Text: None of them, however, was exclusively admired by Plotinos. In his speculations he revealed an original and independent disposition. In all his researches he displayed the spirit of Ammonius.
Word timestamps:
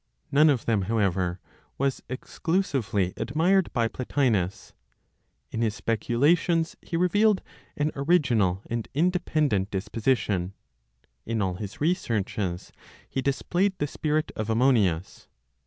None 0.31 0.49
of 0.49 0.65
them, 0.65 0.81
however, 0.89 1.39
was 1.77 2.01
exclusively 2.09 3.13
admired 3.17 3.71
by 3.71 3.87
Plotinos. 3.87 4.73
In 5.51 5.61
his 5.61 5.75
speculations 5.75 6.75
he 6.81 6.97
revealed 6.97 7.43
an 7.77 7.91
original 7.95 8.63
and 8.67 8.87
independent 8.95 9.69
disposition. 9.69 10.53
In 11.27 11.39
all 11.39 11.53
his 11.53 11.79
researches 11.79 12.71
he 13.07 13.21
displayed 13.21 13.75
the 13.77 13.85
spirit 13.85 14.31
of 14.35 14.49
Ammonius. 14.49 15.27